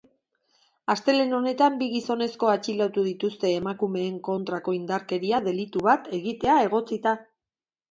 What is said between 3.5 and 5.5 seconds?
emakumeen kontrako indarkeria